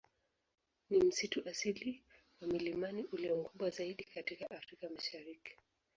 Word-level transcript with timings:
Ni 0.89 0.99
msitu 0.99 1.49
asili 1.49 2.03
wa 2.41 2.47
milimani 2.47 3.05
ulio 3.11 3.37
mkubwa 3.37 3.69
zaidi 3.69 4.03
katika 4.03 4.51
Afrika 4.51 4.89
Mashariki. 4.95 5.57